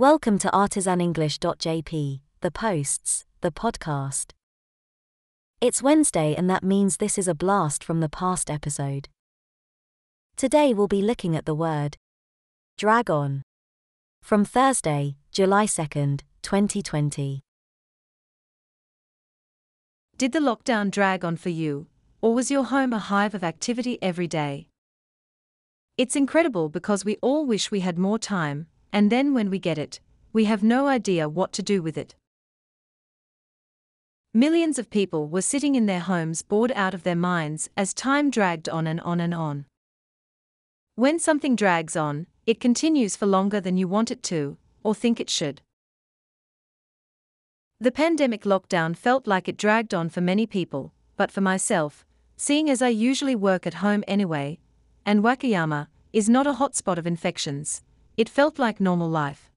[0.00, 4.30] Welcome to artisanenglish.jp, the posts, the podcast.
[5.60, 9.10] It's Wednesday, and that means this is a blast from the past episode.
[10.38, 11.98] Today we'll be looking at the word
[12.78, 13.42] drag on
[14.22, 17.42] from Thursday, July 2nd, 2020.
[20.16, 21.88] Did the lockdown drag on for you,
[22.22, 24.68] or was your home a hive of activity every day?
[25.98, 29.78] It's incredible because we all wish we had more time, and then when we get
[29.78, 30.00] it,
[30.32, 32.14] we have no idea what to do with it.
[34.32, 38.30] Millions of people were sitting in their homes bored out of their minds as time
[38.30, 39.66] dragged on and on and on.
[40.94, 45.18] When something drags on, it continues for longer than you want it to, or think
[45.18, 45.62] it should.
[47.80, 52.04] The pandemic lockdown felt like it dragged on for many people, but for myself,
[52.36, 54.58] seeing as I usually work at home anyway,
[55.04, 57.82] and Wakayama is not a hotspot of infections,
[58.20, 59.50] it felt like normal life.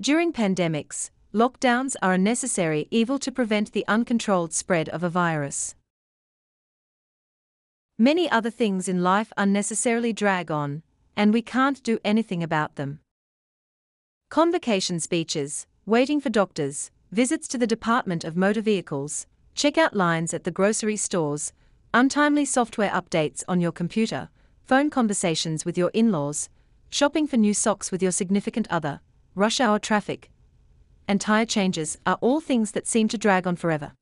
[0.00, 5.76] During pandemics, lockdowns are a necessary evil to prevent the uncontrolled spread of a virus.
[7.96, 10.82] Many other things in life unnecessarily drag on,
[11.16, 12.98] and we can't do anything about them.
[14.30, 20.42] Convocation speeches, waiting for doctors, visits to the Department of Motor Vehicles, checkout lines at
[20.42, 21.52] the grocery stores,
[21.94, 24.28] untimely software updates on your computer,
[24.64, 26.48] phone conversations with your in laws,
[26.90, 29.00] shopping for new socks with your significant other,
[29.34, 30.30] rush hour traffic,
[31.06, 33.92] and tire changes are all things that seem to drag on forever.